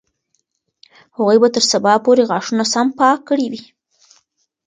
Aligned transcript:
هغوی 1.15 1.37
به 1.41 1.49
تر 1.55 1.63
سبا 1.71 1.93
پورې 2.05 2.23
غاښونه 2.29 2.63
سم 2.73 2.87
پاک 2.99 3.19
کړي 3.29 3.47
وي. 3.51 3.63